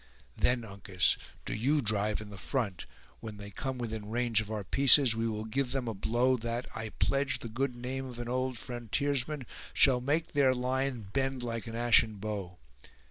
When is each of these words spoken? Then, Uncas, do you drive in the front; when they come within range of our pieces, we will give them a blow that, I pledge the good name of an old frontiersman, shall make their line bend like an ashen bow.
Then, 0.35 0.65
Uncas, 0.65 1.15
do 1.45 1.53
you 1.53 1.79
drive 1.79 2.21
in 2.21 2.31
the 2.31 2.37
front; 2.39 2.87
when 3.19 3.37
they 3.37 3.51
come 3.51 3.77
within 3.77 4.09
range 4.09 4.41
of 4.41 4.49
our 4.49 4.63
pieces, 4.63 5.15
we 5.15 5.27
will 5.27 5.45
give 5.45 5.73
them 5.73 5.87
a 5.87 5.93
blow 5.93 6.37
that, 6.37 6.65
I 6.75 6.89
pledge 6.97 7.37
the 7.37 7.47
good 7.47 7.75
name 7.75 8.07
of 8.07 8.17
an 8.17 8.27
old 8.27 8.57
frontiersman, 8.57 9.45
shall 9.75 10.01
make 10.01 10.31
their 10.31 10.55
line 10.55 11.01
bend 11.13 11.43
like 11.43 11.67
an 11.67 11.75
ashen 11.75 12.15
bow. 12.15 12.57